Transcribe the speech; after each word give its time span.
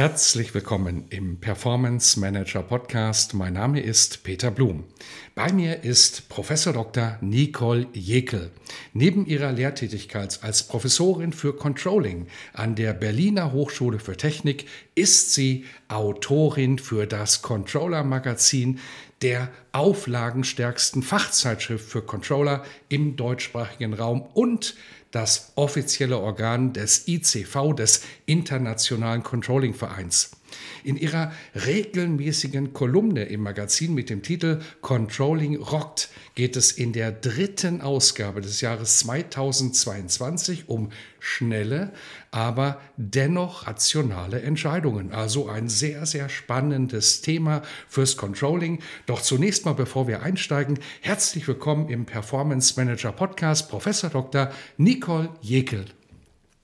Herzlich 0.00 0.54
willkommen 0.54 1.04
im 1.10 1.40
Performance 1.40 2.18
Manager 2.18 2.62
Podcast. 2.62 3.34
Mein 3.34 3.52
Name 3.52 3.82
ist 3.82 4.22
Peter 4.22 4.50
Blum. 4.50 4.84
Bei 5.34 5.52
mir 5.52 5.84
ist 5.84 6.30
Professor 6.30 6.72
Dr. 6.72 7.18
Nicole 7.20 7.86
Jekel. 7.92 8.50
Neben 8.94 9.26
ihrer 9.26 9.52
Lehrtätigkeit 9.52 10.38
als 10.42 10.62
Professorin 10.62 11.34
für 11.34 11.54
Controlling 11.54 12.28
an 12.54 12.76
der 12.76 12.94
Berliner 12.94 13.52
Hochschule 13.52 13.98
für 13.98 14.16
Technik 14.16 14.64
ist 14.94 15.34
sie 15.34 15.66
Autorin 15.88 16.78
für 16.78 17.06
das 17.06 17.42
Controller 17.42 18.02
Magazin, 18.02 18.78
der 19.20 19.50
auflagenstärksten 19.72 21.02
Fachzeitschrift 21.02 21.86
für 21.86 22.00
Controller 22.00 22.64
im 22.88 23.16
deutschsprachigen 23.16 23.92
Raum 23.92 24.22
und 24.22 24.76
das 25.10 25.52
offizielle 25.56 26.18
Organ 26.18 26.72
des 26.72 27.08
ICV, 27.08 27.74
des 27.74 28.02
Internationalen 28.26 29.22
Controlling 29.22 29.74
Vereins. 29.74 30.30
In 30.84 30.96
ihrer 30.96 31.32
regelmäßigen 31.66 32.72
Kolumne 32.72 33.24
im 33.24 33.42
Magazin 33.42 33.94
mit 33.94 34.10
dem 34.10 34.22
Titel 34.22 34.60
Controlling 34.80 35.56
Rockt 35.56 36.08
geht 36.34 36.56
es 36.56 36.72
in 36.72 36.92
der 36.92 37.12
dritten 37.12 37.80
Ausgabe 37.80 38.40
des 38.40 38.60
Jahres 38.60 38.98
2022 38.98 40.68
um 40.68 40.90
schnelle, 41.18 41.92
aber 42.30 42.80
dennoch 42.96 43.66
rationale 43.66 44.40
Entscheidungen. 44.40 45.12
Also 45.12 45.48
ein 45.48 45.68
sehr, 45.68 46.06
sehr 46.06 46.28
spannendes 46.28 47.20
Thema 47.20 47.62
fürs 47.88 48.16
Controlling. 48.16 48.80
Doch 49.06 49.20
zunächst 49.20 49.66
mal, 49.66 49.74
bevor 49.74 50.08
wir 50.08 50.22
einsteigen, 50.22 50.78
herzlich 51.02 51.46
willkommen 51.46 51.88
im 51.88 52.06
Performance 52.06 52.74
Manager 52.76 53.12
Podcast, 53.12 53.68
Professor 53.68 54.10
Dr. 54.10 54.50
Nicole 54.78 55.28
Jekel. 55.40 55.84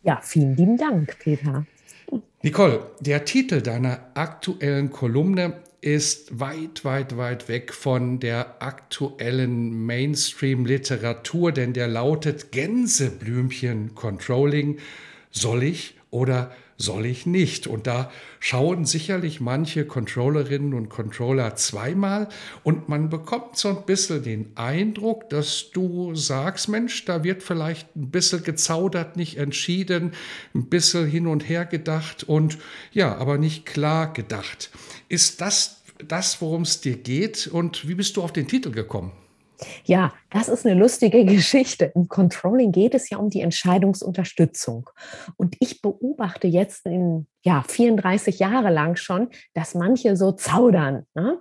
Ja, 0.02 0.20
vielen 0.22 0.56
lieben 0.56 0.76
Dank, 0.78 1.18
Peter. 1.18 1.66
Nicole, 2.42 2.86
der 3.00 3.24
Titel 3.24 3.60
deiner 3.60 4.10
aktuellen 4.14 4.90
Kolumne 4.90 5.62
ist 5.80 6.40
weit, 6.40 6.84
weit, 6.84 7.16
weit 7.16 7.48
weg 7.48 7.72
von 7.72 8.18
der 8.20 8.62
aktuellen 8.62 9.84
Mainstream-Literatur, 9.86 11.52
denn 11.52 11.72
der 11.72 11.88
lautet 11.88 12.52
Gänseblümchen 12.52 13.94
Controlling. 13.94 14.78
Soll 15.30 15.62
ich 15.62 15.94
oder 16.10 16.50
soll 16.50 16.65
ich 17.06 17.26
nicht? 17.26 17.66
Und 17.66 17.86
da 17.86 18.10
schauen 18.38 18.84
sicherlich 18.84 19.40
manche 19.40 19.86
Controllerinnen 19.86 20.74
und 20.74 20.88
Controller 20.88 21.56
zweimal 21.56 22.28
und 22.64 22.88
man 22.88 23.08
bekommt 23.08 23.56
so 23.56 23.68
ein 23.68 23.84
bisschen 23.86 24.22
den 24.22 24.52
Eindruck, 24.56 25.30
dass 25.30 25.70
du 25.70 26.14
sagst, 26.14 26.68
Mensch, 26.68 27.04
da 27.04 27.24
wird 27.24 27.42
vielleicht 27.42 27.96
ein 27.96 28.10
bisschen 28.10 28.44
gezaudert, 28.44 29.16
nicht 29.16 29.38
entschieden, 29.38 30.12
ein 30.54 30.66
bisschen 30.66 31.06
hin 31.06 31.26
und 31.26 31.48
her 31.48 31.64
gedacht 31.64 32.24
und 32.24 32.58
ja, 32.92 33.16
aber 33.16 33.38
nicht 33.38 33.66
klar 33.66 34.12
gedacht. 34.12 34.70
Ist 35.08 35.40
das 35.40 35.82
das, 36.06 36.40
worum 36.40 36.62
es 36.62 36.80
dir 36.80 36.96
geht 36.96 37.46
und 37.46 37.88
wie 37.88 37.94
bist 37.94 38.16
du 38.16 38.22
auf 38.22 38.32
den 38.32 38.48
Titel 38.48 38.70
gekommen? 38.70 39.12
Ja, 39.84 40.12
das 40.30 40.48
ist 40.48 40.66
eine 40.66 40.78
lustige 40.78 41.24
Geschichte. 41.26 41.92
Im 41.94 42.08
Controlling 42.08 42.72
geht 42.72 42.94
es 42.94 43.10
ja 43.10 43.18
um 43.18 43.30
die 43.30 43.40
Entscheidungsunterstützung. 43.40 44.90
Und 45.36 45.56
ich 45.60 45.82
beobachte 45.82 46.46
jetzt 46.46 46.86
in 46.86 47.26
ja, 47.42 47.64
34 47.66 48.38
Jahre 48.38 48.70
lang 48.70 48.96
schon, 48.96 49.28
dass 49.54 49.74
manche 49.74 50.16
so 50.16 50.32
zaudern. 50.32 51.06
Ne? 51.14 51.38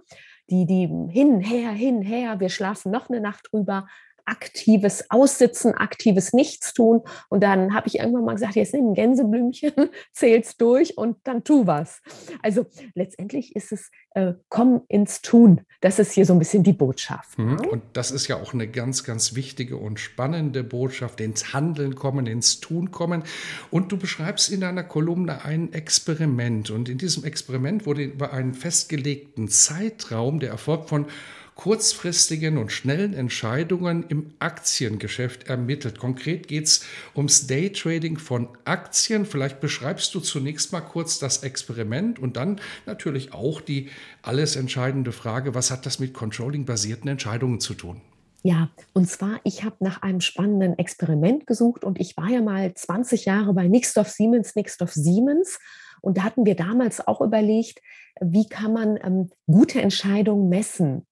Die, 0.49 0.65
die 0.65 0.87
hin, 1.11 1.39
her, 1.39 1.71
hin, 1.71 2.01
her, 2.01 2.39
wir 2.39 2.49
schlafen 2.49 2.91
noch 2.91 3.09
eine 3.09 3.19
Nacht 3.19 3.47
drüber, 3.51 3.87
aktives 4.25 5.09
Aussitzen, 5.09 5.73
aktives 5.73 6.33
Nichtstun. 6.33 7.01
Und 7.29 7.41
dann 7.41 7.73
habe 7.73 7.87
ich 7.87 7.99
irgendwann 7.99 8.25
mal 8.25 8.33
gesagt, 8.33 8.55
jetzt 8.55 8.73
nimm 8.73 8.89
ein 8.89 8.93
Gänseblümchen, 8.93 9.73
zähl's 10.13 10.57
durch 10.57 10.97
und 10.97 11.17
dann 11.23 11.43
tu 11.43 11.67
was. 11.67 12.01
Also 12.41 12.65
letztendlich 12.93 13.55
ist 13.55 13.71
es, 13.71 13.91
äh, 14.11 14.33
komm 14.49 14.81
ins 14.87 15.21
Tun. 15.21 15.61
Das 15.81 15.99
ist 15.99 16.13
hier 16.13 16.25
so 16.25 16.33
ein 16.33 16.39
bisschen 16.39 16.63
die 16.63 16.73
Botschaft. 16.73 17.37
Mhm. 17.37 17.59
Und 17.69 17.83
das 17.93 18.11
ist 18.11 18.27
ja 18.27 18.37
auch 18.37 18.53
eine 18.53 18.67
ganz, 18.67 19.03
ganz 19.03 19.35
wichtige 19.35 19.77
und 19.77 19.99
spannende 19.99 20.63
Botschaft, 20.63 21.21
ins 21.21 21.53
Handeln 21.53 21.95
kommen, 21.95 22.25
ins 22.27 22.59
Tun 22.59 22.91
kommen. 22.91 23.23
Und 23.71 23.91
du 23.91 23.97
beschreibst 23.97 24.51
in 24.51 24.61
deiner 24.61 24.83
Kolumne 24.83 25.45
ein 25.45 25.73
Experiment. 25.73 26.71
Und 26.71 26.89
in 26.89 26.97
diesem 26.97 27.23
Experiment 27.23 27.85
wurde 27.85 28.03
über 28.03 28.33
einen 28.33 28.53
festgelegten 28.53 29.47
Zeitraum 29.47 30.39
der 30.39 30.49
Erfolg 30.49 30.89
von 30.89 31.05
kurzfristigen 31.55 32.57
und 32.57 32.71
schnellen 32.71 33.13
Entscheidungen 33.13 34.05
im 34.09 34.33
Aktiengeschäft 34.39 35.47
ermittelt. 35.47 35.97
Konkret 35.97 36.47
geht 36.47 36.65
es 36.65 36.85
ums 37.15 37.47
Daytrading 37.47 38.17
von 38.17 38.49
Aktien. 38.65 39.25
Vielleicht 39.25 39.61
beschreibst 39.61 40.13
du 40.13 40.19
zunächst 40.19 40.73
mal 40.73 40.81
kurz 40.81 41.17
das 41.17 41.43
Experiment 41.43 42.19
und 42.19 42.35
dann 42.35 42.59
natürlich 42.85 43.33
auch 43.33 43.61
die 43.61 43.89
alles 44.21 44.57
entscheidende 44.57 45.13
Frage, 45.13 45.55
was 45.55 45.71
hat 45.71 45.85
das 45.85 45.97
mit 45.99 46.13
Controlling-basierten 46.13 47.09
Entscheidungen 47.09 47.59
zu 47.61 47.73
tun? 47.73 48.01
Ja, 48.43 48.69
und 48.93 49.09
zwar, 49.09 49.39
ich 49.43 49.63
habe 49.63 49.77
nach 49.79 50.03
einem 50.03 50.21
spannenden 50.21 50.77
Experiment 50.77 51.47
gesucht 51.47 51.83
und 51.83 51.99
ich 51.99 52.15
war 52.15 52.29
ja 52.29 52.41
mal 52.41 52.71
20 52.75 53.25
Jahre 53.25 53.53
bei 53.53 53.67
Nixdorf 53.67 54.09
Siemens, 54.09 54.55
Nixdorf 54.55 54.93
Siemens. 54.93 55.57
Und 56.01 56.19
da 56.19 56.23
hatten 56.23 56.45
wir 56.45 56.55
damals 56.55 57.07
auch 57.07 57.21
überlegt, 57.21 57.81
wie 58.21 58.47
kann 58.47 58.73
man 58.73 58.99
ähm, 59.03 59.29
gute 59.47 59.81
Entscheidungen 59.81 60.47
messen? 60.47 61.07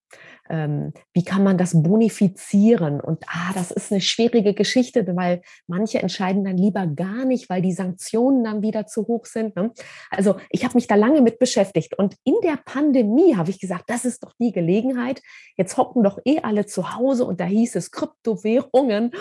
Ähm, 0.48 0.92
wie 1.12 1.24
kann 1.24 1.42
man 1.42 1.58
das 1.58 1.82
bonifizieren? 1.82 3.00
Und 3.00 3.24
ah, 3.26 3.52
das 3.54 3.70
ist 3.70 3.92
eine 3.92 4.00
schwierige 4.00 4.54
Geschichte, 4.54 5.06
weil 5.16 5.42
manche 5.66 6.00
entscheiden 6.00 6.44
dann 6.44 6.56
lieber 6.56 6.86
gar 6.86 7.24
nicht, 7.24 7.48
weil 7.48 7.62
die 7.62 7.72
Sanktionen 7.72 8.44
dann 8.44 8.62
wieder 8.62 8.86
zu 8.86 9.06
hoch 9.06 9.26
sind. 9.26 9.56
Ne? 9.56 9.72
Also 10.10 10.36
ich 10.50 10.64
habe 10.64 10.74
mich 10.74 10.86
da 10.86 10.94
lange 10.94 11.22
mit 11.22 11.38
beschäftigt. 11.38 11.98
Und 11.98 12.16
in 12.24 12.34
der 12.42 12.58
Pandemie 12.64 13.36
habe 13.36 13.50
ich 13.50 13.60
gesagt, 13.60 13.84
das 13.88 14.04
ist 14.04 14.22
doch 14.22 14.32
die 14.38 14.52
Gelegenheit. 14.52 15.22
Jetzt 15.56 15.76
hocken 15.76 16.02
doch 16.02 16.18
eh 16.24 16.40
alle 16.40 16.66
zu 16.66 16.94
Hause 16.94 17.24
und 17.24 17.40
da 17.40 17.44
hieß 17.44 17.76
es 17.76 17.90
Kryptowährungen 17.90 19.12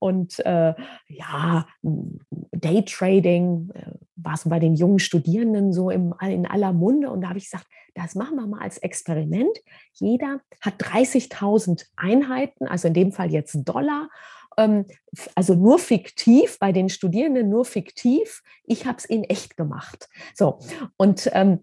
und 0.00 0.38
äh, 0.44 0.74
ja, 1.08 1.66
Daytrading 1.82 3.70
äh, 3.74 3.92
war 4.22 4.34
es 4.34 4.48
bei 4.48 4.58
den 4.58 4.74
jungen 4.74 4.98
Studierenden 4.98 5.72
so 5.72 5.90
im, 5.90 6.14
in 6.20 6.46
aller 6.46 6.72
Munde. 6.72 7.10
Und 7.10 7.22
da 7.22 7.28
habe 7.28 7.38
ich 7.38 7.50
gesagt, 7.50 7.66
das 7.94 8.14
machen 8.14 8.36
wir 8.36 8.46
mal 8.46 8.60
als 8.60 8.78
Experiment. 8.78 9.58
Jeder 9.92 10.40
hat 10.60 10.82
30.000 10.82 11.84
Einheiten, 11.96 12.66
also 12.66 12.88
in 12.88 12.94
dem 12.94 13.12
Fall 13.12 13.30
jetzt 13.30 13.56
Dollar, 13.64 14.08
ähm, 14.56 14.86
also 15.34 15.54
nur 15.54 15.78
fiktiv, 15.78 16.58
bei 16.58 16.72
den 16.72 16.88
Studierenden 16.88 17.48
nur 17.48 17.64
fiktiv. 17.64 18.42
Ich 18.64 18.86
habe 18.86 18.98
es 18.98 19.04
in 19.04 19.24
echt 19.24 19.56
gemacht. 19.56 20.08
So, 20.34 20.58
und, 20.96 21.30
ähm, 21.32 21.60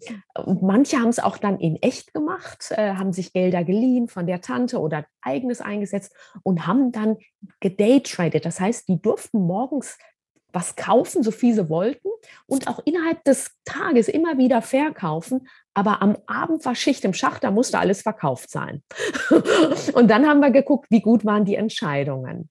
manche 0.61 0.97
haben 0.97 1.09
es 1.09 1.19
auch 1.19 1.37
dann 1.37 1.59
in 1.59 1.75
echt 1.77 2.13
gemacht, 2.13 2.71
äh, 2.71 2.93
haben 2.93 3.13
sich 3.13 3.33
Gelder 3.33 3.63
geliehen 3.63 4.07
von 4.07 4.27
der 4.27 4.41
Tante 4.41 4.79
oder 4.79 5.05
eigenes 5.21 5.61
eingesetzt 5.61 6.13
und 6.43 6.67
haben 6.67 6.91
dann 6.91 7.17
gedaytradet. 7.59 8.45
Das 8.45 8.59
heißt, 8.59 8.87
die 8.87 9.01
durften 9.01 9.39
morgens 9.45 9.97
was 10.51 10.75
kaufen, 10.75 11.23
so 11.23 11.31
viel 11.31 11.53
sie 11.53 11.69
wollten 11.69 12.09
und 12.45 12.67
auch 12.67 12.79
innerhalb 12.85 13.23
des 13.23 13.51
Tages 13.65 14.07
immer 14.07 14.37
wieder 14.37 14.61
verkaufen. 14.61 15.47
Aber 15.73 16.01
am 16.01 16.17
Abend 16.25 16.65
war 16.65 16.75
Schicht 16.75 17.05
im 17.05 17.13
Schacht, 17.13 17.43
da 17.43 17.51
musste 17.51 17.79
alles 17.79 18.01
verkauft 18.01 18.49
sein. 18.49 18.83
und 19.93 20.09
dann 20.09 20.27
haben 20.27 20.39
wir 20.39 20.51
geguckt, 20.51 20.87
wie 20.89 21.01
gut 21.01 21.25
waren 21.25 21.45
die 21.45 21.55
Entscheidungen. 21.55 22.49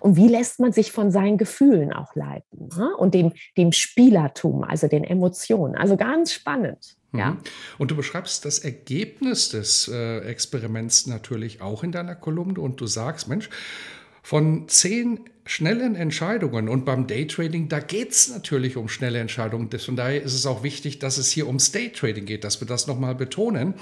Und 0.00 0.16
wie 0.16 0.28
lässt 0.28 0.60
man 0.60 0.72
sich 0.72 0.92
von 0.92 1.10
seinen 1.10 1.38
Gefühlen 1.38 1.92
auch 1.92 2.14
leiten 2.14 2.68
und 2.98 3.14
dem, 3.14 3.32
dem 3.56 3.72
Spielertum, 3.72 4.64
also 4.64 4.86
den 4.86 5.04
Emotionen. 5.04 5.76
Also 5.76 5.96
ganz 5.96 6.32
spannend. 6.32 6.96
Ja. 7.12 7.30
Mhm. 7.30 7.38
Und 7.78 7.90
du 7.90 7.96
beschreibst 7.96 8.44
das 8.44 8.58
Ergebnis 8.58 9.48
des 9.48 9.88
äh, 9.88 10.18
Experiments 10.20 11.06
natürlich 11.06 11.62
auch 11.62 11.82
in 11.82 11.92
deiner 11.92 12.14
Kolumne 12.14 12.60
und 12.60 12.80
du 12.80 12.86
sagst, 12.86 13.28
Mensch, 13.28 13.48
von 14.22 14.68
zehn 14.68 15.20
schnellen 15.46 15.94
Entscheidungen 15.94 16.68
und 16.68 16.84
beim 16.84 17.06
Daytrading, 17.06 17.68
da 17.68 17.78
geht 17.78 18.10
es 18.10 18.28
natürlich 18.28 18.76
um 18.76 18.88
schnelle 18.88 19.20
Entscheidungen. 19.20 19.70
Von 19.70 19.94
daher 19.94 20.20
ist 20.20 20.34
es 20.34 20.44
auch 20.44 20.64
wichtig, 20.64 20.98
dass 20.98 21.18
es 21.18 21.30
hier 21.30 21.46
ums 21.46 21.70
Daytrading 21.70 22.26
geht, 22.26 22.42
dass 22.42 22.60
wir 22.60 22.66
das 22.66 22.88
nochmal 22.88 23.14
betonen. 23.14 23.74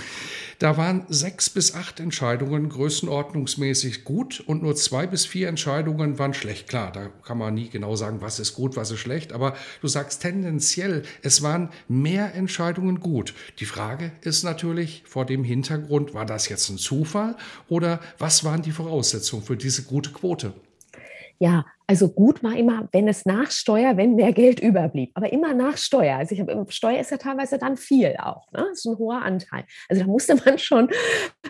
Da 0.59 0.77
waren 0.77 1.07
sechs 1.09 1.49
bis 1.49 1.75
acht 1.75 2.01
Entscheidungen 2.01 2.69
größenordnungsmäßig 2.69 4.05
gut 4.05 4.45
und 4.47 4.63
nur 4.63 4.77
zwei 4.77 5.07
bis 5.07 5.25
vier 5.25 5.49
Entscheidungen 5.49 6.19
waren 6.19 6.35
schlecht. 6.35 6.69
Klar, 6.69 6.93
da 6.93 7.09
kann 7.25 7.39
man 7.39 7.55
nie 7.55 7.71
genau 7.71 7.97
sagen, 7.97 8.21
was 8.21 8.39
ist 8.39 8.55
gut, 8.55 8.77
was 8.77 8.91
ist 8.91 9.01
schlecht, 9.01 9.33
aber 9.33 9.57
du 9.81 9.89
sagst 9.89 10.21
tendenziell, 10.21 11.03
es 11.23 11.43
waren 11.43 11.71
mehr 11.89 12.35
Entscheidungen 12.35 13.01
gut. 13.01 13.33
Die 13.59 13.65
Frage 13.65 14.13
ist 14.21 14.45
natürlich 14.45 15.03
vor 15.07 15.25
dem 15.25 15.45
Hintergrund, 15.45 16.13
war 16.13 16.27
das 16.27 16.51
jetzt 16.51 16.69
ein 16.69 16.77
Zufall 16.77 17.37
oder 17.69 18.01
was 18.19 18.45
waren 18.45 18.61
die 18.61 18.73
Voraussetzungen 18.73 19.43
für 19.43 19.57
diese 19.57 19.85
gute 19.85 20.11
Quote? 20.11 20.53
Ja, 21.45 21.67
also 21.87 22.09
gut 22.09 22.43
war 22.43 22.57
immer, 22.57 22.89
wenn 22.93 23.07
es 23.07 23.27
nach 23.27 23.51
Steuer, 23.51 23.99
wenn 23.99 24.15
mehr 24.15 24.33
Geld 24.33 24.61
überblieb, 24.61 25.11
aber 25.13 25.31
immer 25.31 25.53
nach 25.53 25.77
Steuer. 25.77 26.17
Also 26.17 26.35
ich 26.35 26.41
habe 26.41 26.65
Steuer 26.71 26.99
ist 26.99 27.11
ja 27.11 27.19
teilweise 27.19 27.59
dann 27.59 27.77
viel 27.77 28.17
auch, 28.19 28.51
ne? 28.53 28.65
Das 28.71 28.79
ist 28.79 28.87
ein 28.87 28.97
hoher 28.97 29.21
Anteil. 29.21 29.67
Also 29.91 30.05
da 30.05 30.09
musste 30.09 30.37
man 30.43 30.57
schon 30.57 30.89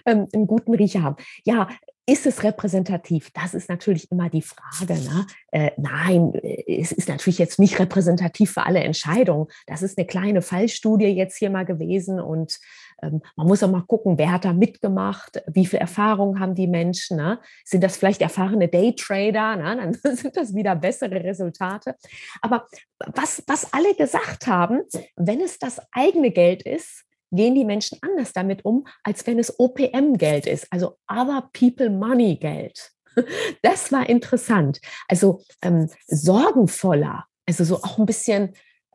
ähm, 0.05 0.27
einen 0.35 0.49
guten 0.49 0.75
Riecher 0.75 1.05
haben. 1.05 1.15
Ja, 1.45 1.69
ist 2.07 2.27
es 2.27 2.43
repräsentativ? 2.43 3.31
Das 3.33 3.55
ist 3.55 3.69
natürlich 3.69 4.11
immer 4.11 4.29
die 4.29 4.43
Frage. 4.43 4.95
Ne? 4.95 5.27
Äh, 5.53 5.71
nein, 5.77 6.33
es 6.67 6.93
ist 6.93 7.09
natürlich 7.09 7.39
jetzt 7.39 7.59
nicht 7.59 7.79
repräsentativ 7.79 8.53
für 8.53 8.67
alle 8.67 8.81
Entscheidungen. 8.81 9.47
Das 9.67 9.83
ist 9.83 9.97
eine 9.97 10.07
kleine 10.07 10.43
Fallstudie 10.43 11.07
jetzt 11.07 11.39
hier 11.39 11.51
mal 11.51 11.65
gewesen 11.65 12.21
und 12.21 12.59
ähm, 13.03 13.23
man 13.37 13.47
muss 13.47 13.63
auch 13.63 13.71
mal 13.71 13.83
gucken, 13.83 14.19
wer 14.19 14.33
hat 14.33 14.45
da 14.45 14.53
mitgemacht, 14.53 15.43
wie 15.47 15.67
viel 15.67 15.79
Erfahrung 15.79 16.41
haben 16.41 16.55
die 16.55 16.67
Menschen. 16.67 17.17
Ne? 17.17 17.41
Sind 17.65 17.83
das 17.83 17.97
vielleicht 17.97 18.21
erfahrene 18.21 18.69
Daytrader? 18.69 19.57
Ne? 19.57 19.99
Dann 20.03 20.17
sind 20.17 20.37
das 20.37 20.55
wieder 20.55 20.77
bessere 20.77 21.23
Resultate. 21.25 21.97
Aber 22.43 22.67
was, 23.15 23.43
was 23.47 23.73
alle 23.73 23.95
gesagt 23.95 24.47
haben, 24.47 24.83
wenn 25.17 25.41
es 25.41 25.59
das 25.59 25.81
eigene 25.93 26.31
Geld 26.31 26.63
ist, 26.63 27.05
gehen 27.37 27.55
die 27.55 27.65
Menschen 27.65 27.99
anders 28.03 28.33
damit 28.33 28.65
um, 28.65 28.87
als 29.03 29.27
wenn 29.27 29.39
es 29.39 29.59
OPM-Geld 29.59 30.47
ist, 30.47 30.67
also 30.71 30.97
Other 31.09 31.51
People 31.53 31.91
Money 31.91 32.37
Geld. 32.37 32.91
Das 33.63 33.93
war 33.93 34.09
interessant. 34.09 34.81
Also 35.09 35.43
ähm, 35.63 35.89
sorgenvoller, 36.09 37.27
also 37.47 37.63
so 37.63 37.77
auch 37.77 37.99
ein 37.99 38.07
bisschen, 38.07 38.55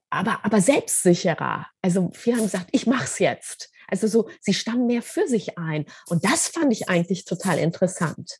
aber, 0.10 0.44
aber 0.44 0.60
selbstsicherer. 0.60 1.68
Also 1.82 2.10
viele 2.14 2.36
haben 2.36 2.44
gesagt, 2.44 2.68
ich 2.74 2.86
mache 2.86 3.06
es 3.06 3.20
jetzt. 3.20 3.72
Also 3.88 4.08
so, 4.08 4.30
sie 4.42 4.54
standen 4.54 4.88
mehr 4.88 5.02
für 5.02 5.28
sich 5.28 5.58
ein. 5.58 5.86
Und 6.08 6.26
das 6.26 6.48
fand 6.50 6.72
ich 6.74 6.90
eigentlich 6.90 7.26
total 7.26 7.60
interessant. 7.60 8.40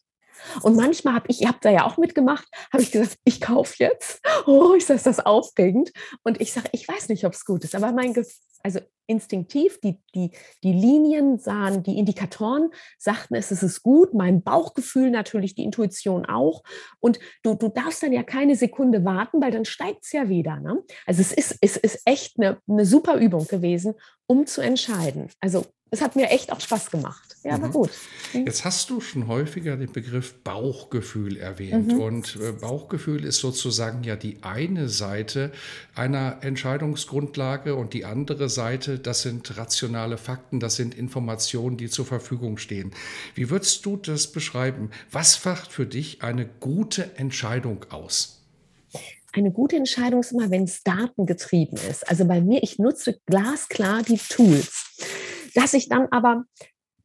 Und 0.62 0.76
manchmal 0.76 1.16
habe 1.16 1.28
ich, 1.30 1.42
ihr 1.42 1.50
habt 1.50 1.66
da 1.66 1.70
ja 1.70 1.86
auch 1.86 1.98
mitgemacht, 1.98 2.48
habe 2.72 2.84
ich 2.84 2.92
gesagt, 2.92 3.18
ich 3.24 3.42
kaufe 3.42 3.76
jetzt. 3.78 4.22
Oh, 4.46 4.74
ist 4.74 4.90
das 4.90 5.04
das 5.04 5.20
aufregend? 5.20 5.92
Und 6.24 6.42
ich 6.42 6.54
sage, 6.54 6.70
ich 6.72 6.88
weiß 6.88 7.10
nicht, 7.10 7.26
ob 7.26 7.34
es 7.34 7.46
gut 7.46 7.64
ist, 7.66 7.76
aber 7.76 7.92
mein 7.92 8.14
Gefühl, 8.14 8.34
also 8.64 8.80
instinktiv, 9.10 9.80
die, 9.82 10.00
die, 10.14 10.32
die 10.64 10.72
Linien 10.72 11.40
sahen, 11.40 11.82
die 11.82 11.98
Indikatoren 11.98 12.70
sagten, 12.98 13.36
es 13.36 13.52
ist 13.52 13.82
gut, 13.82 14.14
mein 14.14 14.44
Bauchgefühl 14.44 15.10
natürlich, 15.10 15.56
die 15.56 15.64
Intuition 15.64 16.28
auch. 16.28 16.64
Und 17.00 17.20
du, 17.44 17.56
du 17.56 17.70
darfst 17.70 18.04
dann 18.04 18.14
ja 18.14 18.24
keine 18.24 18.56
Sekunde 18.56 19.04
warten, 19.04 19.42
weil 19.42 19.52
dann 19.52 19.66
steigt 19.66 20.06
es 20.06 20.12
ja 20.12 20.30
wieder. 20.30 20.60
Ne? 20.60 20.84
Also 21.08 21.22
es 21.22 21.32
ist, 21.32 21.58
es 21.62 21.76
ist 21.76 22.02
echt 22.06 22.40
eine, 22.40 22.60
eine 22.68 22.86
super 22.86 23.16
Übung 23.16 23.48
gewesen, 23.48 23.96
um 24.28 24.46
zu 24.46 24.62
entscheiden. 24.62 25.32
Also 25.40 25.66
es 25.90 26.02
hat 26.02 26.16
mir 26.16 26.30
echt 26.30 26.52
auch 26.52 26.60
Spaß 26.60 26.92
gemacht. 26.92 27.29
Ja, 27.44 27.58
mhm. 27.58 27.62
war 27.62 27.70
gut. 27.70 27.90
Jetzt 28.34 28.66
hast 28.66 28.90
du 28.90 29.00
schon 29.00 29.28
häufiger 29.28 29.78
den 29.78 29.92
Begriff 29.92 30.36
Bauchgefühl 30.44 31.38
erwähnt. 31.38 31.94
Mhm. 31.94 32.00
Und 32.00 32.38
äh, 32.42 32.52
Bauchgefühl 32.52 33.24
ist 33.24 33.38
sozusagen 33.38 34.04
ja 34.04 34.16
die 34.16 34.38
eine 34.42 34.90
Seite 34.90 35.52
einer 35.96 36.40
Entscheidungsgrundlage 36.42 37.76
und 37.76 37.94
die 37.94 38.04
andere 38.04 38.50
Seite, 38.50 39.00
das 39.00 39.22
sind 39.22 39.58
rationale 39.58 40.18
Fakten, 40.18 40.60
das 40.60 40.76
sind 40.76 40.94
Informationen, 40.94 41.78
die 41.78 41.90
zur 41.90 42.06
Verfügung 42.06 42.58
stehen. 42.58 42.92
Wie 43.36 43.50
würdest 43.50 43.86
du 43.86 43.96
das 43.96 44.28
beschreiben? 44.28 44.90
Was 45.12 45.44
macht 45.46 45.72
für 45.72 45.86
dich 45.86 46.22
eine 46.22 46.46
gute 46.46 47.16
Entscheidung 47.16 47.86
aus? 47.90 48.36
eine 49.32 49.52
gute 49.52 49.76
Entscheidung 49.76 50.22
ist 50.22 50.32
immer, 50.32 50.50
wenn 50.50 50.64
es 50.64 50.84
datengetrieben 50.84 51.78
ist. 51.90 52.10
Also 52.10 52.26
bei 52.26 52.42
mir, 52.42 52.64
ich 52.64 52.80
nutze 52.80 53.20
glasklar 53.28 54.02
die 54.02 54.18
Tools. 54.18 54.88
Dass 55.54 55.74
ich 55.74 55.88
dann 55.88 56.08
aber 56.12 56.46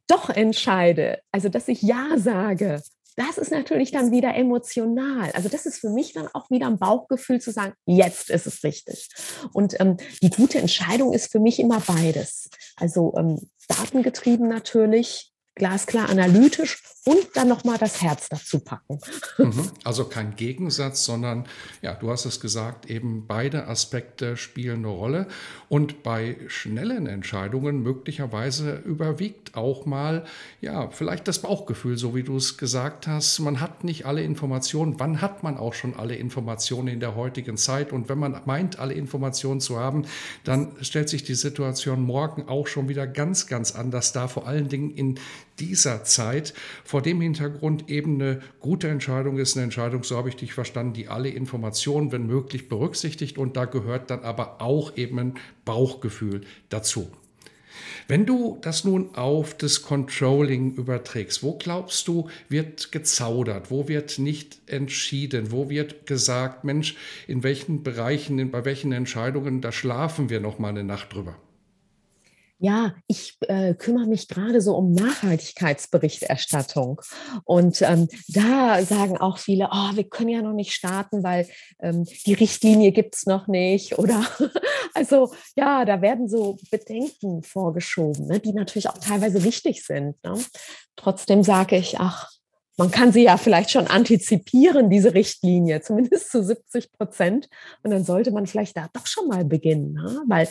doch 0.07 0.29
entscheide, 0.29 1.19
also 1.31 1.49
dass 1.49 1.67
ich 1.67 1.81
Ja 1.81 2.17
sage, 2.17 2.81
das 3.15 3.37
ist 3.37 3.51
natürlich 3.51 3.91
dann 3.91 4.11
wieder 4.11 4.35
emotional. 4.35 5.31
Also 5.31 5.47
das 5.47 5.65
ist 5.65 5.79
für 5.79 5.89
mich 5.89 6.13
dann 6.13 6.27
auch 6.33 6.49
wieder 6.49 6.67
ein 6.67 6.77
Bauchgefühl 6.77 7.39
zu 7.39 7.51
sagen, 7.51 7.73
jetzt 7.85 8.29
ist 8.29 8.45
es 8.45 8.63
richtig. 8.63 9.09
Und 9.53 9.79
ähm, 9.79 9.97
die 10.21 10.29
gute 10.29 10.59
Entscheidung 10.59 11.13
ist 11.13 11.31
für 11.31 11.39
mich 11.39 11.59
immer 11.59 11.79
beides. 11.79 12.49
Also 12.75 13.13
ähm, 13.17 13.39
datengetrieben 13.69 14.49
natürlich, 14.49 15.31
glasklar 15.55 16.09
analytisch 16.09 16.83
und 17.05 17.27
dann 17.35 17.47
nochmal 17.47 17.77
das 17.77 18.01
Herz 18.01 18.29
dazu 18.29 18.59
packen. 18.59 18.99
Mhm. 19.37 19.69
Also 19.83 20.05
kein 20.05 20.35
Gegensatz, 20.35 21.05
sondern 21.05 21.45
ja, 21.83 21.93
du 21.93 22.09
hast 22.09 22.25
es 22.25 22.39
gesagt, 22.39 22.89
eben 22.89 23.27
beide 23.27 23.67
Aspekte 23.67 24.37
spielen 24.37 24.79
eine 24.79 24.87
Rolle. 24.87 25.27
Und 25.69 26.01
bei 26.01 26.37
schnellen 26.47 27.05
Entscheidungen 27.05 27.83
möglicherweise 27.83 28.81
überwiegt 28.85 29.55
auch 29.55 29.85
mal, 29.85 30.25
ja, 30.61 30.89
vielleicht 30.89 31.27
das 31.27 31.39
Bauchgefühl, 31.39 31.95
so 31.97 32.15
wie 32.15 32.23
du 32.23 32.37
es 32.37 32.57
gesagt 32.57 33.05
hast. 33.05 33.39
Man 33.39 33.61
hat 33.61 33.83
nicht 33.83 34.05
alle 34.05 34.23
Informationen. 34.23 34.99
Wann 34.99 35.21
hat 35.21 35.43
man 35.43 35.57
auch 35.57 35.75
schon 35.75 35.95
alle 35.95 36.15
Informationen 36.15 36.87
in 36.87 36.99
der 36.99 37.15
heutigen 37.15 37.57
Zeit? 37.57 37.93
Und 37.93 38.09
wenn 38.09 38.17
man 38.17 38.41
meint, 38.45 38.79
alle 38.79 38.95
Informationen 38.95 39.61
zu 39.61 39.79
haben, 39.79 40.05
dann 40.43 40.71
stellt 40.81 41.09
sich 41.09 41.23
die 41.23 41.35
Situation 41.35 42.01
morgen 42.01 42.47
auch 42.47 42.65
schon 42.65 42.89
wieder 42.89 43.05
ganz, 43.05 43.45
ganz 43.45 43.75
anders 43.75 44.11
dar. 44.11 44.27
Vor 44.27 44.47
allen 44.47 44.69
Dingen 44.69 44.89
in 44.89 45.19
dieser 45.59 46.03
Zeit. 46.03 46.53
Vor 46.83 47.01
dem 47.01 47.21
Hintergrund 47.21 47.89
eben 47.89 48.15
eine 48.15 48.41
gute 48.59 48.87
Entscheidung 48.87 49.37
ist 49.37 49.55
eine 49.55 49.63
Entscheidung, 49.63 50.03
so 50.03 50.17
habe 50.17 50.29
ich 50.29 50.35
dich 50.35 50.53
verstanden, 50.53 50.93
die 50.93 51.07
alle 51.07 51.29
Informationen, 51.29 52.11
wenn 52.11 52.27
möglich, 52.27 52.69
berücksichtigt 52.69 53.37
und 53.37 53.55
da 53.57 53.65
gehört 53.65 54.09
dann 54.09 54.21
aber 54.21 54.61
auch 54.61 54.97
eben 54.97 55.19
ein 55.19 55.33
Bauchgefühl 55.65 56.41
dazu. 56.69 57.09
Wenn 58.07 58.25
du 58.25 58.59
das 58.61 58.83
nun 58.83 59.15
auf 59.15 59.57
das 59.57 59.81
Controlling 59.81 60.75
überträgst, 60.75 61.43
wo 61.43 61.57
glaubst 61.57 62.07
du, 62.07 62.29
wird 62.49 62.91
gezaudert? 62.91 63.71
Wo 63.71 63.87
wird 63.87 64.19
nicht 64.19 64.59
entschieden? 64.67 65.51
Wo 65.51 65.69
wird 65.69 66.05
gesagt, 66.05 66.63
Mensch, 66.63 66.95
in 67.27 67.43
welchen 67.43 67.83
Bereichen, 67.83 68.51
bei 68.51 68.63
welchen 68.63 68.91
Entscheidungen, 68.91 69.61
da 69.61 69.71
schlafen 69.71 70.29
wir 70.29 70.39
noch 70.39 70.59
mal 70.59 70.69
eine 70.69 70.83
Nacht 70.83 71.13
drüber? 71.13 71.35
Ja, 72.57 72.95
ich 73.07 73.35
äh, 73.41 73.73
kümmere 73.73 74.07
mich 74.07 74.29
gerade 74.29 74.61
so 74.61 74.77
um 74.77 74.93
Nachhaltigkeitsberichterstattung. 74.93 77.01
Und 77.43 77.81
ähm, 77.81 78.07
da 78.29 78.81
sagen 78.83 79.17
auch 79.17 79.39
viele, 79.39 79.67
oh, 79.71 79.89
wir 79.93 80.05
können 80.05 80.29
ja 80.29 80.41
noch 80.41 80.53
nicht 80.53 80.71
starten, 80.71 81.21
weil 81.21 81.49
ähm, 81.81 82.05
die 82.25 82.33
Richtlinie 82.33 82.93
gibt 82.93 83.15
es 83.15 83.25
noch 83.25 83.47
nicht. 83.47 83.99
Oder 83.99 84.25
also 84.93 85.33
ja, 85.57 85.83
da 85.83 86.01
werden 86.01 86.29
so 86.29 86.55
Bedenken 86.71 87.43
vorgeschoben, 87.43 88.27
ne, 88.27 88.39
die 88.39 88.53
natürlich 88.53 88.87
auch 88.89 88.99
teilweise 88.99 89.43
wichtig 89.43 89.85
sind. 89.85 90.15
Ne? 90.23 90.39
Trotzdem 90.95 91.43
sage 91.43 91.75
ich, 91.75 91.99
ach, 91.99 92.31
man 92.77 92.91
kann 92.91 93.11
sie 93.11 93.23
ja 93.23 93.37
vielleicht 93.37 93.71
schon 93.71 93.87
antizipieren, 93.87 94.89
diese 94.89 95.13
Richtlinie, 95.13 95.81
zumindest 95.81 96.31
zu 96.31 96.41
70 96.43 96.93
Prozent. 96.93 97.49
Und 97.83 97.91
dann 97.91 98.05
sollte 98.05 98.31
man 98.31 98.47
vielleicht 98.47 98.77
da 98.77 98.87
doch 98.93 99.07
schon 99.07 99.27
mal 99.27 99.43
beginnen, 99.45 99.93
ne? 99.93 100.23
weil 100.27 100.47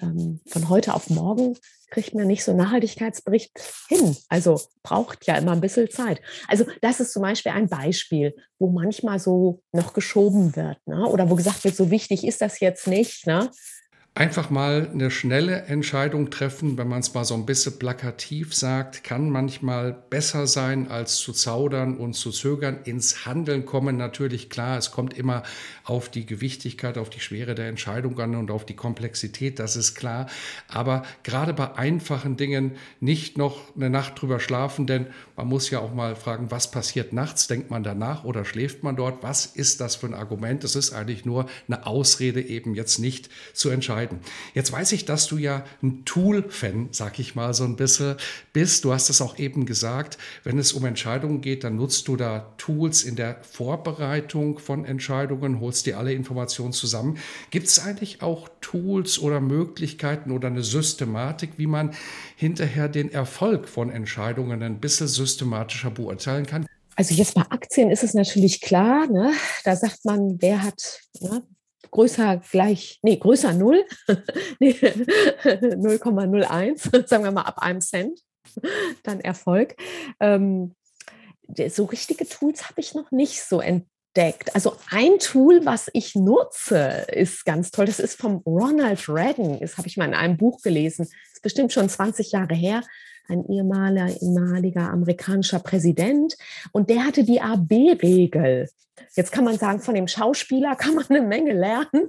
ähm, 0.00 0.40
von 0.46 0.68
heute 0.68 0.94
auf 0.94 1.10
morgen 1.10 1.56
kriegt 1.90 2.14
man 2.14 2.26
nicht 2.26 2.42
so 2.42 2.52
einen 2.52 2.60
Nachhaltigkeitsbericht 2.60 3.52
hin. 3.88 4.16
Also 4.28 4.60
braucht 4.82 5.26
ja 5.26 5.36
immer 5.36 5.52
ein 5.52 5.60
bisschen 5.60 5.90
Zeit. 5.90 6.22
Also 6.48 6.64
das 6.80 7.00
ist 7.00 7.12
zum 7.12 7.22
Beispiel 7.22 7.52
ein 7.52 7.68
Beispiel, 7.68 8.34
wo 8.58 8.70
manchmal 8.70 9.18
so 9.18 9.62
noch 9.72 9.92
geschoben 9.92 10.56
wird 10.56 10.78
ne? 10.86 11.06
oder 11.06 11.28
wo 11.28 11.34
gesagt 11.34 11.64
wird, 11.64 11.76
so 11.76 11.90
wichtig 11.90 12.26
ist 12.26 12.40
das 12.40 12.60
jetzt 12.60 12.86
nicht. 12.86 13.26
Ne? 13.26 13.50
Einfach 14.14 14.50
mal 14.50 14.90
eine 14.92 15.10
schnelle 15.10 15.62
Entscheidung 15.62 16.28
treffen, 16.28 16.76
wenn 16.76 16.86
man 16.86 17.00
es 17.00 17.14
mal 17.14 17.24
so 17.24 17.32
ein 17.32 17.46
bisschen 17.46 17.78
plakativ 17.78 18.54
sagt, 18.54 19.04
kann 19.04 19.30
manchmal 19.30 19.96
besser 20.10 20.46
sein, 20.46 20.90
als 20.90 21.16
zu 21.16 21.32
zaudern 21.32 21.96
und 21.96 22.12
zu 22.12 22.30
zögern. 22.30 22.80
Ins 22.84 23.24
Handeln 23.24 23.64
kommen 23.64 23.96
natürlich 23.96 24.50
klar, 24.50 24.76
es 24.76 24.90
kommt 24.90 25.16
immer 25.16 25.44
auf 25.84 26.10
die 26.10 26.26
Gewichtigkeit, 26.26 26.98
auf 26.98 27.08
die 27.08 27.20
Schwere 27.20 27.54
der 27.54 27.68
Entscheidung 27.68 28.20
an 28.20 28.36
und 28.36 28.50
auf 28.50 28.66
die 28.66 28.76
Komplexität, 28.76 29.58
das 29.58 29.76
ist 29.76 29.94
klar. 29.94 30.26
Aber 30.68 31.04
gerade 31.22 31.54
bei 31.54 31.74
einfachen 31.76 32.36
Dingen 32.36 32.72
nicht 33.00 33.38
noch 33.38 33.74
eine 33.74 33.88
Nacht 33.88 34.20
drüber 34.20 34.40
schlafen, 34.40 34.86
denn 34.86 35.06
man 35.36 35.46
muss 35.46 35.70
ja 35.70 35.78
auch 35.78 35.94
mal 35.94 36.16
fragen, 36.16 36.50
was 36.50 36.70
passiert 36.70 37.14
nachts? 37.14 37.46
Denkt 37.46 37.70
man 37.70 37.82
danach 37.82 38.24
oder 38.24 38.44
schläft 38.44 38.82
man 38.82 38.94
dort? 38.94 39.22
Was 39.22 39.46
ist 39.46 39.80
das 39.80 39.96
für 39.96 40.06
ein 40.06 40.14
Argument? 40.14 40.64
Es 40.64 40.76
ist 40.76 40.92
eigentlich 40.92 41.24
nur 41.24 41.46
eine 41.66 41.86
Ausrede, 41.86 42.42
eben 42.42 42.74
jetzt 42.74 42.98
nicht 42.98 43.30
zu 43.54 43.70
entscheiden 43.70 44.01
entscheiden. 44.02 44.20
Jetzt 44.54 44.72
weiß 44.72 44.92
ich, 44.92 45.04
dass 45.04 45.26
du 45.26 45.38
ja 45.38 45.64
ein 45.82 46.04
Tool-Fan, 46.04 46.88
sag 46.92 47.18
ich 47.18 47.34
mal 47.34 47.54
so 47.54 47.64
ein 47.64 47.76
bisschen, 47.76 48.16
bist. 48.52 48.84
Du 48.84 48.92
hast 48.92 49.08
es 49.08 49.20
auch 49.20 49.38
eben 49.38 49.66
gesagt, 49.66 50.18
wenn 50.44 50.58
es 50.58 50.72
um 50.72 50.84
Entscheidungen 50.84 51.40
geht, 51.40 51.64
dann 51.64 51.76
nutzt 51.76 52.08
du 52.08 52.16
da 52.16 52.52
Tools 52.58 53.02
in 53.02 53.16
der 53.16 53.38
Vorbereitung 53.42 54.58
von 54.58 54.84
Entscheidungen, 54.84 55.60
holst 55.60 55.86
dir 55.86 55.98
alle 55.98 56.12
Informationen 56.12 56.72
zusammen. 56.72 57.18
Gibt 57.50 57.66
es 57.66 57.78
eigentlich 57.78 58.22
auch 58.22 58.48
Tools 58.60 59.18
oder 59.18 59.40
Möglichkeiten 59.40 60.30
oder 60.30 60.48
eine 60.48 60.62
Systematik, 60.62 61.52
wie 61.56 61.66
man 61.66 61.94
hinterher 62.36 62.88
den 62.88 63.10
Erfolg 63.10 63.68
von 63.68 63.90
Entscheidungen 63.90 64.62
ein 64.62 64.80
bisschen 64.80 65.08
systematischer 65.08 65.90
beurteilen 65.90 66.46
kann? 66.46 66.66
Also 66.94 67.14
jetzt 67.14 67.34
bei 67.34 67.42
Aktien 67.48 67.90
ist 67.90 68.02
es 68.02 68.12
natürlich 68.12 68.60
klar, 68.60 69.06
ne? 69.06 69.32
da 69.64 69.74
sagt 69.74 70.04
man, 70.04 70.36
wer 70.40 70.62
hat 70.62 71.00
ne? 71.20 71.42
Größer 71.92 72.42
gleich, 72.50 72.98
nee, 73.02 73.16
größer 73.16 73.52
0, 73.52 73.84
0,01, 74.60 77.06
sagen 77.08 77.24
wir 77.24 77.30
mal 77.30 77.42
ab 77.42 77.58
einem 77.58 77.80
Cent, 77.80 78.18
dann 79.04 79.20
Erfolg. 79.20 79.76
Ähm, 80.18 80.74
so 81.68 81.84
richtige 81.84 82.26
Tools 82.26 82.68
habe 82.68 82.80
ich 82.80 82.94
noch 82.94 83.12
nicht 83.12 83.42
so 83.42 83.60
entdeckt. 83.60 84.54
Also 84.54 84.76
ein 84.90 85.18
Tool, 85.18 85.64
was 85.64 85.90
ich 85.92 86.14
nutze, 86.14 87.06
ist 87.12 87.44
ganz 87.44 87.70
toll. 87.70 87.86
Das 87.86 88.00
ist 88.00 88.18
vom 88.18 88.36
Ronald 88.46 89.08
Reagan. 89.08 89.60
Das 89.60 89.76
habe 89.76 89.86
ich 89.86 89.96
mal 89.96 90.06
in 90.06 90.14
einem 90.14 90.38
Buch 90.38 90.60
gelesen. 90.62 91.04
Das 91.04 91.12
ist 91.34 91.42
bestimmt 91.42 91.72
schon 91.72 91.88
20 91.88 92.32
Jahre 92.32 92.54
her 92.54 92.82
ein 93.32 93.46
ehemaliger, 93.48 94.90
amerikanischer 94.90 95.58
Präsident. 95.58 96.36
Und 96.72 96.90
der 96.90 97.04
hatte 97.04 97.24
die 97.24 97.40
AB-Regel. 97.40 98.68
Jetzt 99.14 99.32
kann 99.32 99.44
man 99.44 99.58
sagen, 99.58 99.80
von 99.80 99.94
dem 99.94 100.06
Schauspieler 100.06 100.76
kann 100.76 100.94
man 100.94 101.04
eine 101.08 101.22
Menge 101.22 101.52
lernen. 101.52 102.08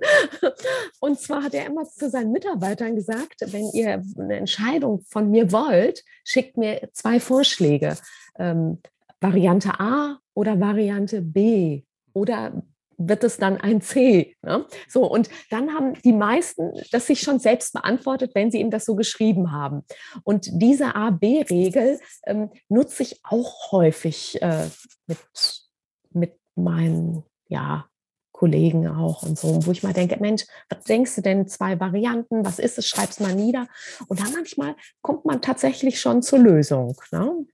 Und 0.99 1.19
zwar 1.19 1.43
hat 1.43 1.53
er 1.53 1.65
immer 1.65 1.85
zu 1.85 2.09
seinen 2.09 2.31
Mitarbeitern 2.31 2.95
gesagt, 2.95 3.41
wenn 3.47 3.69
ihr 3.73 4.03
eine 4.17 4.35
Entscheidung 4.35 5.01
von 5.07 5.31
mir 5.31 5.51
wollt, 5.51 6.03
schickt 6.23 6.57
mir 6.57 6.89
zwei 6.93 7.19
Vorschläge. 7.19 7.97
Ähm, 8.37 8.79
Variante 9.19 9.79
A 9.79 10.19
oder 10.33 10.59
Variante 10.59 11.21
B 11.21 11.83
oder 12.13 12.61
wird 12.97 13.23
es 13.23 13.37
dann 13.37 13.57
ein 13.57 13.81
C. 13.81 14.35
Ne? 14.41 14.65
So, 14.87 15.09
und 15.09 15.29
dann 15.49 15.73
haben 15.73 15.93
die 16.03 16.13
meisten 16.13 16.71
das 16.91 17.07
sich 17.07 17.21
schon 17.21 17.39
selbst 17.39 17.73
beantwortet, 17.73 18.31
wenn 18.35 18.51
sie 18.51 18.59
ihm 18.59 18.71
das 18.71 18.85
so 18.85 18.95
geschrieben 18.95 19.51
haben. 19.51 19.83
Und 20.23 20.49
diese 20.51 20.95
A-B-Regel 20.95 21.99
ähm, 22.25 22.49
nutze 22.69 23.03
ich 23.03 23.19
auch 23.23 23.71
häufig 23.71 24.41
äh, 24.41 24.67
mit, 25.07 25.19
mit 26.11 26.33
meinen 26.55 27.23
ja, 27.47 27.87
Kollegen 28.31 28.87
auch 28.87 29.23
und 29.23 29.37
so, 29.39 29.65
wo 29.65 29.71
ich 29.71 29.83
mal 29.83 29.93
denke, 29.93 30.17
Mensch, 30.19 30.43
was 30.69 30.83
denkst 30.83 31.15
du 31.15 31.21
denn, 31.21 31.47
zwei 31.47 31.79
Varianten, 31.79 32.43
was 32.43 32.59
ist 32.59 32.77
es, 32.77 32.87
schreib 32.87 33.11
es 33.11 33.19
mal 33.19 33.33
nieder. 33.33 33.67
Und 34.07 34.19
dann 34.19 34.33
manchmal 34.33 34.75
kommt 35.01 35.23
man 35.23 35.41
tatsächlich 35.41 36.01
schon 36.01 36.21
zur 36.21 36.39
Lösung. 36.39 36.99
Ne? 37.11 37.45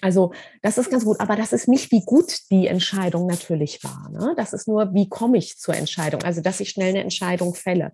Also 0.00 0.32
das 0.62 0.78
ist 0.78 0.90
ganz 0.90 1.04
gut, 1.04 1.20
aber 1.20 1.36
das 1.36 1.52
ist 1.52 1.68
nicht, 1.68 1.90
wie 1.90 2.04
gut 2.04 2.50
die 2.50 2.66
Entscheidung 2.66 3.26
natürlich 3.26 3.82
war. 3.82 4.10
Ne? 4.10 4.34
Das 4.36 4.52
ist 4.52 4.68
nur, 4.68 4.94
wie 4.94 5.08
komme 5.08 5.38
ich 5.38 5.58
zur 5.58 5.74
Entscheidung, 5.74 6.22
also 6.22 6.40
dass 6.40 6.60
ich 6.60 6.70
schnell 6.70 6.90
eine 6.90 7.02
Entscheidung 7.02 7.54
fälle. 7.54 7.92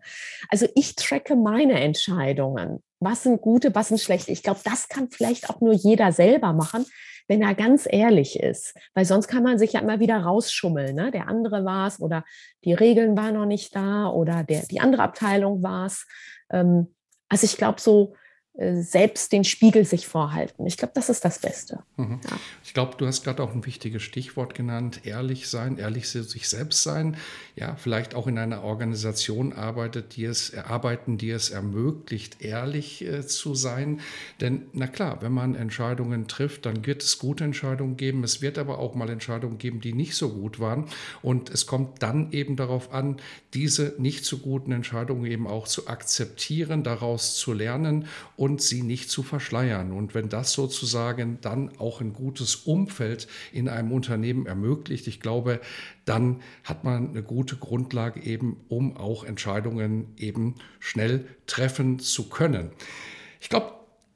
Also 0.48 0.66
ich 0.74 0.94
tracke 0.96 1.36
meine 1.36 1.80
Entscheidungen. 1.80 2.82
Was 3.00 3.22
sind 3.22 3.40
gute, 3.40 3.74
was 3.74 3.88
sind 3.88 4.00
schlechte? 4.00 4.32
Ich 4.32 4.42
glaube, 4.42 4.60
das 4.64 4.88
kann 4.88 5.10
vielleicht 5.10 5.50
auch 5.50 5.60
nur 5.60 5.74
jeder 5.74 6.12
selber 6.12 6.52
machen, 6.52 6.86
wenn 7.28 7.42
er 7.42 7.54
ganz 7.54 7.86
ehrlich 7.90 8.38
ist. 8.38 8.74
Weil 8.94 9.04
sonst 9.04 9.28
kann 9.28 9.42
man 9.42 9.58
sich 9.58 9.72
ja 9.72 9.80
immer 9.80 10.00
wieder 10.00 10.18
rausschummeln. 10.18 10.94
Ne? 10.94 11.10
Der 11.10 11.28
andere 11.28 11.64
war 11.64 11.88
es 11.88 12.00
oder 12.00 12.24
die 12.64 12.74
Regeln 12.74 13.16
waren 13.16 13.34
noch 13.34 13.46
nicht 13.46 13.74
da 13.74 14.08
oder 14.08 14.44
der, 14.44 14.62
die 14.66 14.80
andere 14.80 15.02
Abteilung 15.02 15.62
war 15.62 15.86
es. 15.86 16.06
Ähm, 16.50 16.94
also 17.28 17.44
ich 17.44 17.56
glaube, 17.56 17.80
so 17.80 18.14
selbst 18.56 19.32
den 19.32 19.42
Spiegel 19.42 19.84
sich 19.84 20.06
vorhalten. 20.06 20.64
Ich 20.64 20.76
glaube, 20.76 20.92
das 20.94 21.08
ist 21.08 21.24
das 21.24 21.40
Beste. 21.40 21.80
Mhm. 21.96 22.20
Ja. 22.22 22.38
Ich 22.62 22.72
glaube, 22.72 22.94
du 22.96 23.04
hast 23.04 23.24
gerade 23.24 23.42
auch 23.42 23.52
ein 23.52 23.66
wichtiges 23.66 24.02
Stichwort 24.02 24.54
genannt, 24.54 25.00
ehrlich 25.02 25.48
sein, 25.48 25.76
ehrlich 25.76 26.08
sich 26.08 26.48
selbst 26.48 26.84
sein. 26.84 27.16
Ja, 27.56 27.74
vielleicht 27.74 28.14
auch 28.14 28.28
in 28.28 28.38
einer 28.38 28.62
Organisation 28.62 29.52
arbeitet, 29.52 30.14
die 30.14 30.24
es, 30.24 30.54
arbeiten, 30.54 31.18
die 31.18 31.30
es 31.30 31.50
ermöglicht, 31.50 32.42
ehrlich 32.42 33.04
äh, 33.04 33.26
zu 33.26 33.56
sein. 33.56 34.00
Denn, 34.40 34.66
na 34.72 34.86
klar, 34.86 35.20
wenn 35.20 35.32
man 35.32 35.56
Entscheidungen 35.56 36.28
trifft, 36.28 36.64
dann 36.64 36.86
wird 36.86 37.02
es 37.02 37.18
gute 37.18 37.42
Entscheidungen 37.42 37.96
geben. 37.96 38.22
Es 38.22 38.40
wird 38.40 38.58
aber 38.58 38.78
auch 38.78 38.94
mal 38.94 39.10
Entscheidungen 39.10 39.58
geben, 39.58 39.80
die 39.80 39.94
nicht 39.94 40.14
so 40.14 40.28
gut 40.28 40.60
waren. 40.60 40.86
Und 41.22 41.50
es 41.50 41.66
kommt 41.66 42.04
dann 42.04 42.30
eben 42.30 42.54
darauf 42.54 42.92
an, 42.92 43.16
diese 43.52 43.94
nicht 43.98 44.24
so 44.24 44.38
guten 44.38 44.70
Entscheidungen 44.70 45.26
eben 45.26 45.48
auch 45.48 45.66
zu 45.66 45.88
akzeptieren, 45.88 46.84
daraus 46.84 47.34
zu 47.34 47.52
lernen 47.52 48.06
und 48.36 48.43
sie 48.58 48.82
nicht 48.82 49.10
zu 49.10 49.22
verschleiern. 49.22 49.92
Und 49.92 50.14
wenn 50.14 50.28
das 50.28 50.52
sozusagen 50.52 51.38
dann 51.40 51.76
auch 51.78 52.00
ein 52.00 52.12
gutes 52.12 52.54
Umfeld 52.56 53.26
in 53.52 53.68
einem 53.68 53.92
Unternehmen 53.92 54.46
ermöglicht, 54.46 55.06
ich 55.06 55.20
glaube, 55.20 55.60
dann 56.04 56.40
hat 56.62 56.84
man 56.84 57.10
eine 57.10 57.22
gute 57.22 57.56
Grundlage 57.56 58.20
eben, 58.20 58.56
um 58.68 58.96
auch 58.96 59.24
Entscheidungen 59.24 60.14
eben 60.16 60.54
schnell 60.78 61.26
treffen 61.46 61.98
zu 61.98 62.28
können. 62.28 62.70
Ich 63.40 63.48
glaube, 63.48 63.72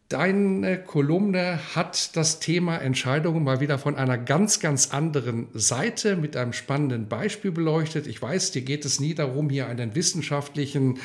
Deine 0.09 0.83
Kolumne 0.83 1.61
hat 1.75 2.17
das 2.17 2.41
Thema 2.41 2.79
Entscheidungen 2.79 3.45
mal 3.45 3.61
wieder 3.61 3.79
von 3.79 3.95
einer 3.95 4.17
ganz, 4.17 4.59
ganz 4.59 4.89
anderen 4.91 5.49
Seite 5.53 6.17
mit 6.17 6.35
einem 6.35 6.55
spannenden 6.55 7.09
Beispiel 7.09 7.51
beleuchtet. 7.51 8.07
Ich 8.07 8.23
weiß, 8.23 8.53
dir 8.53 8.63
geht 8.63 8.87
es 8.87 9.01
nie 9.01 9.15
darum, 9.15 9.51
hier 9.51 9.67
einen 9.67 9.95
wissenschaftlichen 9.95 10.99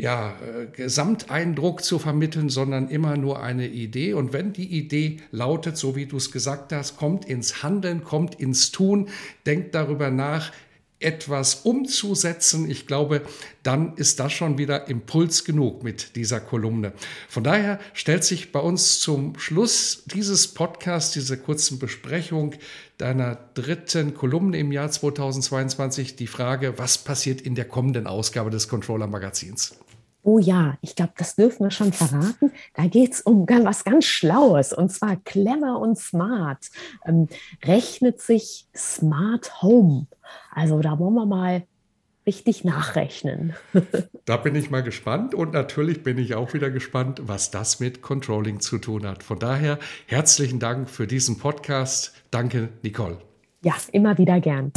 ja, 0.00 0.30
äh, 0.30 0.66
Gesamteindruck 0.66 1.84
zu 1.84 1.98
vermitteln, 1.98 2.48
sondern 2.48 2.88
immer 2.88 3.16
nur 3.16 3.42
eine 3.42 3.68
Idee. 3.68 4.14
Und 4.14 4.32
wenn 4.32 4.52
die 4.52 4.66
Idee 4.66 5.18
lautet, 5.30 5.76
so 5.76 5.94
wie 5.94 6.06
du 6.06 6.16
es 6.16 6.32
gesagt 6.32 6.72
hast, 6.72 6.96
kommt 6.96 7.26
ins 7.26 7.62
Handeln, 7.62 8.02
kommt 8.02 8.36
ins 8.36 8.72
Tun, 8.72 9.08
denkt 9.44 9.74
darüber 9.74 10.10
nach, 10.10 10.52
etwas 11.02 11.62
umzusetzen, 11.62 12.70
ich 12.70 12.86
glaube, 12.86 13.22
dann 13.62 13.96
ist 13.96 14.20
das 14.20 14.34
schon 14.34 14.58
wieder 14.58 14.88
Impuls 14.88 15.46
genug 15.46 15.82
mit 15.82 16.14
dieser 16.14 16.40
Kolumne. 16.40 16.92
Von 17.26 17.42
daher 17.42 17.80
stellt 17.94 18.22
sich 18.22 18.52
bei 18.52 18.60
uns 18.60 19.00
zum 19.00 19.38
Schluss 19.38 20.02
dieses 20.04 20.48
Podcasts, 20.48 21.14
dieser 21.14 21.38
kurzen 21.38 21.78
Besprechung 21.78 22.54
deiner 22.98 23.38
dritten 23.54 24.12
Kolumne 24.12 24.58
im 24.58 24.72
Jahr 24.72 24.90
2022 24.90 26.16
die 26.16 26.26
Frage, 26.26 26.78
was 26.78 26.98
passiert 26.98 27.40
in 27.40 27.54
der 27.54 27.64
kommenden 27.64 28.06
Ausgabe 28.06 28.50
des 28.50 28.68
Controller 28.68 29.06
Magazins? 29.06 29.74
Oh 30.22 30.38
ja, 30.38 30.76
ich 30.82 30.94
glaube, 30.96 31.12
das 31.16 31.34
dürfen 31.36 31.64
wir 31.64 31.70
schon 31.70 31.92
verraten. 31.92 32.52
Da 32.74 32.86
geht 32.86 33.14
es 33.14 33.20
um 33.22 33.46
was 33.48 33.84
ganz 33.84 34.04
Schlaues 34.04 34.72
und 34.72 34.92
zwar 34.92 35.16
clever 35.16 35.78
und 35.78 35.98
smart. 35.98 36.70
Ähm, 37.06 37.28
rechnet 37.64 38.20
sich 38.20 38.66
Smart 38.76 39.62
Home. 39.62 40.06
Also 40.52 40.80
da 40.80 40.98
wollen 40.98 41.14
wir 41.14 41.26
mal 41.26 41.62
richtig 42.26 42.64
nachrechnen. 42.64 43.54
da 44.26 44.36
bin 44.36 44.54
ich 44.54 44.70
mal 44.70 44.82
gespannt 44.82 45.34
und 45.34 45.52
natürlich 45.52 46.02
bin 46.02 46.18
ich 46.18 46.34
auch 46.34 46.52
wieder 46.52 46.70
gespannt, 46.70 47.22
was 47.24 47.50
das 47.50 47.80
mit 47.80 48.02
Controlling 48.02 48.60
zu 48.60 48.78
tun 48.78 49.06
hat. 49.06 49.22
Von 49.22 49.38
daher 49.38 49.78
herzlichen 50.06 50.58
Dank 50.58 50.90
für 50.90 51.06
diesen 51.06 51.38
Podcast. 51.38 52.12
Danke, 52.30 52.68
Nicole. 52.82 53.18
Ja, 53.62 53.74
immer 53.92 54.16
wieder 54.18 54.40
gern. 54.40 54.72